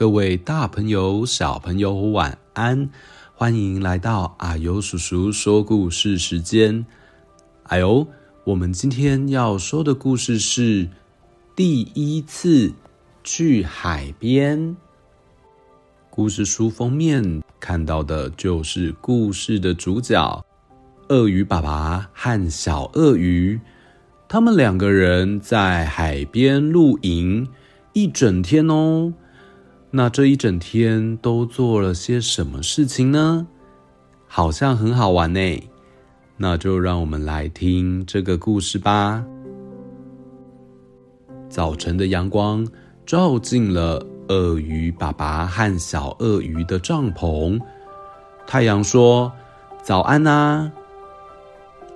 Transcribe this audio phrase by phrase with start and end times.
[0.00, 2.88] 各位大朋友、小朋友，晚安！
[3.34, 6.86] 欢迎来到阿尤叔叔说故事时间。
[7.64, 8.06] 啊呦，
[8.44, 10.88] 我们今天要说的故事是
[11.54, 12.72] 第一次
[13.22, 14.74] 去海边。
[16.08, 20.42] 故事书封面看到的就是故事的主角——
[21.10, 23.60] 鳄鱼爸爸和小鳄鱼。
[24.26, 27.46] 他们两个人在海边露营
[27.92, 29.12] 一整天哦。
[29.92, 33.48] 那这一整天都做了些什么事情呢？
[34.28, 35.68] 好像很好玩呢。
[36.36, 39.24] 那就让我们来听这个故事吧。
[41.48, 42.66] 早晨的阳光
[43.04, 47.60] 照进了鳄鱼爸爸和小鳄鱼的帐篷。
[48.46, 49.32] 太阳说
[49.82, 50.70] ：“早安啊！”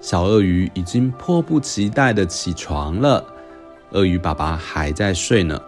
[0.00, 3.24] 小鳄鱼已经迫不及待的起床了。
[3.90, 5.60] 鳄鱼爸爸还在睡呢。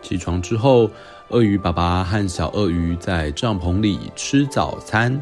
[0.00, 0.90] 起床之后，
[1.28, 5.20] 鳄鱼爸爸和小鳄鱼在帐篷里吃早餐。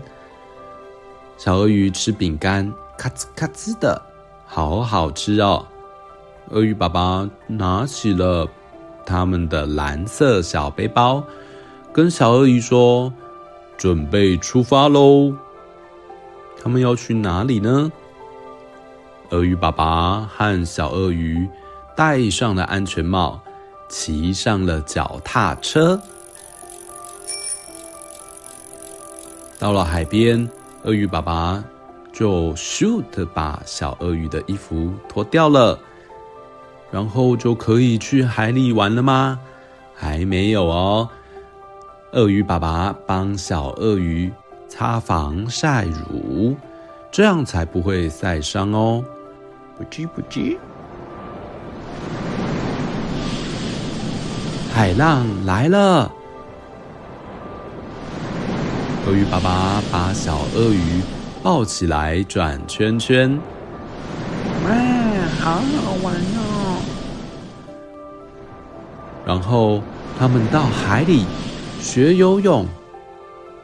[1.36, 4.00] 小鳄鱼吃饼干，咔吱咔吱的，
[4.46, 5.66] 好好吃哦。
[6.50, 8.48] 鳄鱼爸爸拿起了
[9.04, 11.22] 他们的蓝色小背包，
[11.92, 13.12] 跟小鳄鱼说
[13.76, 15.34] ：“准备出发喽！”
[16.62, 17.90] 他们要去哪里呢？
[19.30, 21.48] 鳄鱼爸爸和小鳄鱼
[21.96, 23.40] 戴上了安全帽。
[23.88, 26.00] 骑上了脚踏车，
[29.58, 30.48] 到了海边，
[30.82, 31.62] 鳄鱼爸爸
[32.12, 35.78] 就咻的把小鳄鱼的衣服脱掉了，
[36.90, 39.38] 然后就可以去海里玩了吗？
[39.94, 41.08] 还没有哦。
[42.12, 44.32] 鳄鱼爸爸帮小鳄鱼
[44.68, 46.56] 擦防晒乳，
[47.10, 49.04] 这样才不会晒伤哦。
[49.76, 50.58] 不急不急。
[54.76, 56.12] 海浪来了，
[59.06, 61.00] 鳄鱼爸爸把小鳄鱼
[61.42, 63.40] 抱起来转圈圈，
[64.66, 64.70] 哇，
[65.40, 66.82] 好好玩哦！
[69.24, 69.80] 然后
[70.18, 71.24] 他们到海里
[71.80, 72.66] 学游泳，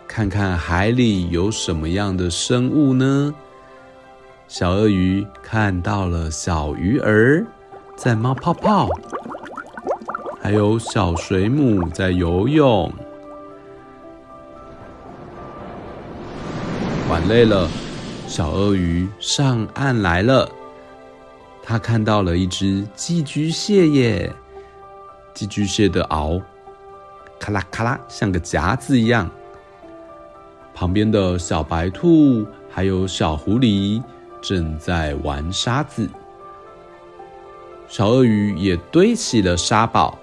[0.08, 3.34] 看看海里有什么样的生物呢？
[4.48, 7.44] 小鳄鱼看到了小鱼儿
[7.96, 8.88] 在冒泡泡。
[10.42, 12.92] 还有小水母在游泳，
[17.08, 17.70] 玩累了，
[18.26, 20.50] 小鳄鱼上岸来了。
[21.62, 24.34] 他看到了一只寄居蟹耶，
[25.32, 26.42] 寄居蟹的螯
[27.38, 29.30] 咔啦咔啦，像个夹子一样。
[30.74, 34.02] 旁边的小白兔还有小狐狸
[34.42, 36.08] 正在玩沙子，
[37.86, 40.18] 小鳄鱼也堆起了沙堡。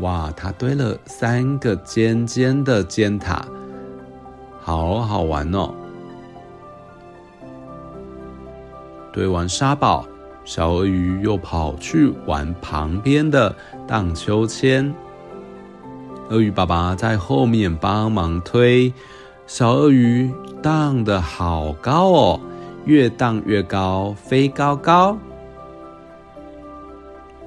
[0.00, 3.46] 哇，它堆了三个尖尖的尖塔，
[4.60, 5.72] 好好玩哦！
[9.10, 10.04] 堆完沙堡，
[10.44, 13.54] 小鳄鱼又跑去玩旁边的
[13.86, 14.94] 荡秋千。
[16.28, 18.92] 鳄鱼爸爸在后面帮忙推，
[19.46, 20.30] 小鳄鱼
[20.60, 22.40] 荡得好高哦，
[22.84, 25.16] 越荡越高，飞高高，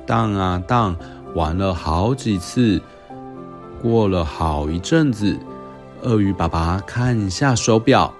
[0.07, 0.95] 荡啊荡。
[1.35, 2.81] 玩了好几次，
[3.81, 5.37] 过了好一阵子，
[6.01, 8.13] 鳄鱼爸爸看一下手表，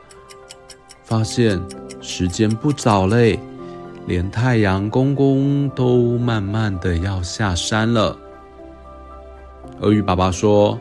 [1.04, 1.60] 发现
[2.02, 3.40] 时间不早嘞，
[4.06, 8.16] 连太阳公公都慢慢的要下山了。
[9.82, 10.80] 鳄鱼爸爸说：“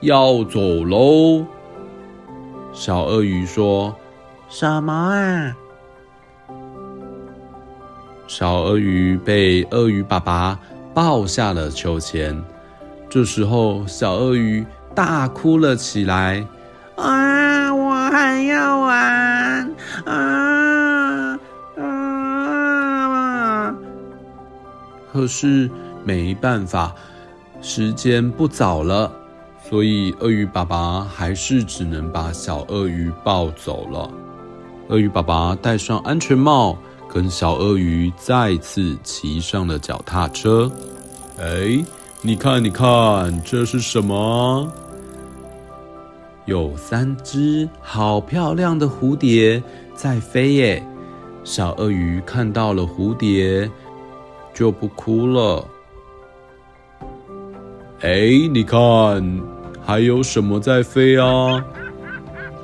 [0.00, 1.44] 要走喽。”
[2.72, 3.94] 小鳄鱼说
[4.48, 5.56] ：“什么啊？”
[8.26, 10.58] 小鳄鱼被鳄鱼爸爸。
[10.94, 12.42] 抱下了秋千，
[13.08, 16.46] 这时候小鳄鱼大哭了起来
[16.96, 19.74] ：“啊，我还要玩
[20.04, 21.38] 啊
[21.78, 23.74] 啊！”
[25.10, 25.70] 可是
[26.04, 26.94] 没办法，
[27.62, 29.10] 时间不早了，
[29.68, 34.10] 所以鳄鱼爸爸还是只能把小鳄鱼抱走了。
[34.88, 36.76] 鳄鱼爸爸戴上安全帽。
[37.12, 40.72] 跟小鳄鱼再次骑上了脚踏车。
[41.38, 41.84] 哎，
[42.22, 44.66] 你看，你看，这是什么？
[46.46, 49.62] 有三只好漂亮的蝴蝶
[49.94, 50.82] 在飞耶！
[51.44, 53.70] 小鳄鱼看到了蝴蝶，
[54.54, 55.68] 就不哭了。
[58.00, 59.42] 哎，你看，
[59.84, 61.62] 还有什么在飞啊？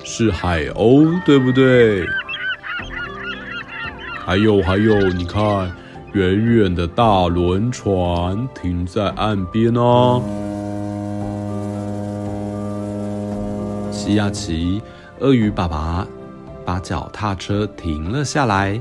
[0.04, 2.06] 是海鸥，对不对？
[4.28, 5.72] 还有还有，你看，
[6.12, 10.20] 远远的大轮船停在岸边啊。
[13.90, 14.82] 西雅奇，
[15.20, 16.06] 鳄鱼爸爸
[16.62, 18.78] 把脚踏车停了下来，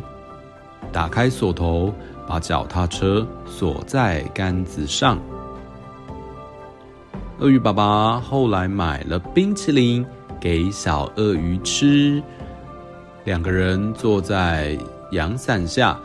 [0.91, 1.93] 打开锁头，
[2.27, 5.17] 把脚踏车锁在杆子上。
[7.39, 10.05] 鳄鱼爸爸后来买了冰淇淋
[10.41, 12.21] 给小鳄鱼吃，
[13.23, 14.77] 两个人坐在。
[15.11, 15.97] 阳伞下，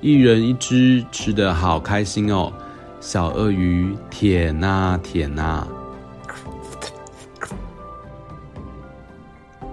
[0.00, 2.52] 一人一只，吃得好开心哦。
[3.00, 5.66] 小鳄鱼舔呐舔呐，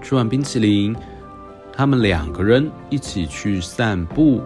[0.00, 0.96] 吃完冰淇淋，
[1.72, 4.40] 他们两个人一起去散步，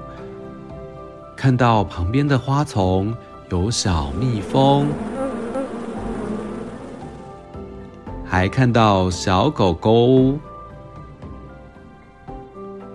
[1.36, 3.14] 看到旁边的花丛
[3.50, 4.88] 有小蜜蜂。
[8.24, 10.38] 还看到小狗狗，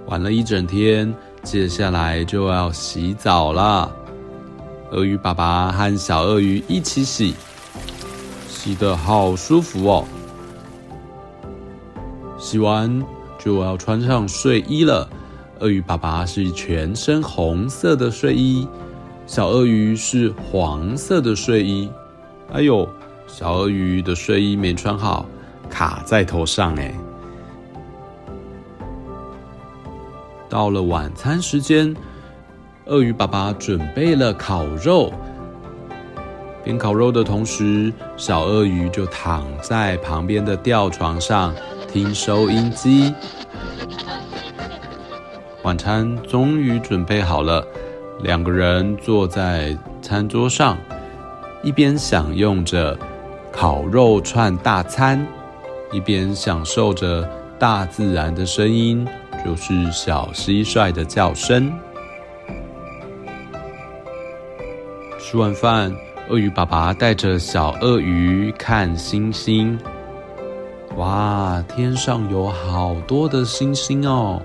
[0.07, 1.13] 玩了一整天，
[1.49, 3.89] 接下来就要洗澡了。
[4.91, 7.33] 鳄鱼爸爸和小鳄鱼一起洗，
[8.49, 10.03] 洗得好舒服哦。
[12.37, 13.01] 洗完
[13.39, 15.07] 就要穿上睡衣了。
[15.61, 18.67] 鳄鱼爸爸是全身红色的睡衣，
[19.25, 21.89] 小鳄鱼是黄色的睡衣。
[22.51, 22.85] 哎呦！
[23.25, 25.25] 小鳄鱼的睡衣没穿好，
[25.69, 26.93] 卡在头上哎。
[30.49, 31.95] 到了晚餐时间，
[32.85, 35.11] 鳄鱼爸爸准备了烤肉。
[36.63, 41.53] 边烤肉的同时，小鳄鱼就躺在旁边的吊床上
[41.91, 43.13] 听收音机。
[45.63, 47.65] 晚餐终于准备好了，
[48.21, 50.77] 两个人坐在餐桌上，
[51.63, 52.97] 一边享用着。
[53.49, 55.25] 烤肉串大餐，
[55.91, 57.27] 一边享受着
[57.57, 59.07] 大自然的声音，
[59.47, 61.71] 就是小蟋蟀的叫声。
[65.17, 65.95] 吃完饭，
[66.27, 69.79] 鳄鱼爸爸带着小鳄鱼看星星。
[70.97, 74.41] 哇，天上有好多的星星哦！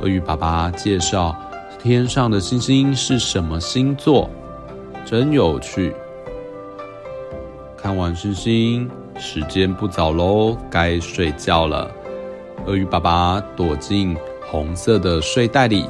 [0.00, 1.34] 鳄鱼爸爸介绍，
[1.80, 4.30] 天上的星星是什么星座，
[5.04, 5.92] 真有趣。
[7.76, 8.88] 看完星星，
[9.18, 11.90] 时间不早喽，该睡觉了。
[12.66, 14.16] 鳄鱼爸爸躲进
[14.46, 15.86] 红色的睡袋里，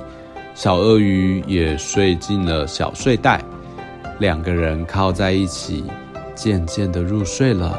[0.54, 3.42] 小鳄鱼也睡进了小睡袋，
[4.18, 5.84] 两个人靠在一起，
[6.34, 7.78] 渐渐的入睡了。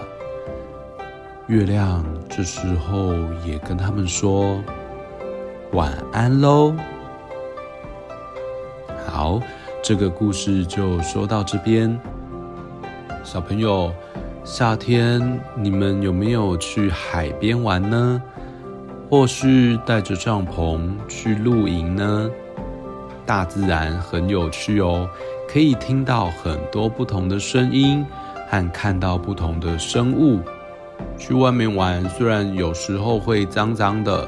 [1.48, 3.14] 月亮这时候
[3.46, 4.62] 也跟他们说
[5.74, 6.74] 晚安喽。
[9.08, 9.42] 好，
[9.82, 12.00] 这个故事就说到这边。
[13.24, 13.92] 小朋友，
[14.44, 18.22] 夏天你们有没有去海边玩呢？
[19.12, 22.32] 或是带着帐篷去露营呢？
[23.26, 25.06] 大自然很有趣哦，
[25.50, 28.06] 可以听到很多不同的声音，
[28.50, 30.40] 和看到不同的生物。
[31.18, 34.26] 去外面玩，虽然有时候会脏脏的，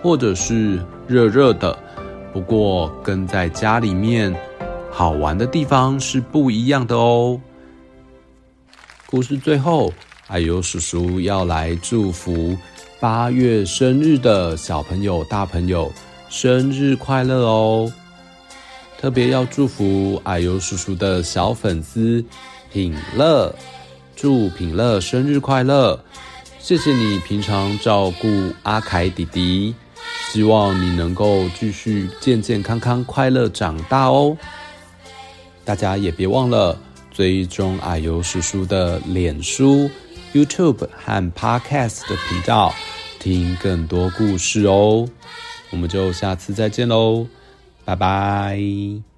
[0.00, 1.76] 或者是热热的，
[2.32, 4.32] 不过跟在家里面
[4.92, 7.40] 好玩的地方是不一样的哦。
[9.06, 9.92] 故事最后，
[10.28, 12.56] 啊呦叔叔要来祝福
[13.00, 15.90] 八月生日的小朋友、大朋友
[16.28, 17.90] 生日快乐哦！
[18.98, 22.22] 特别要祝福矮油叔叔的小粉丝
[22.70, 23.54] 品乐，
[24.14, 25.98] 祝品乐生日快乐！
[26.58, 28.28] 谢谢你平常照顾
[28.64, 29.74] 阿凯弟弟，
[30.30, 34.36] 希望你能够继续健健康康、快乐长大哦！
[35.64, 36.78] 大家也别忘了。
[37.12, 39.90] 追踪矮油叔叔的脸书、
[40.32, 42.72] YouTube 和 Podcast 的频道，
[43.18, 45.08] 听更多故事哦。
[45.70, 47.26] 我们就下次再见喽，
[47.84, 49.09] 拜拜。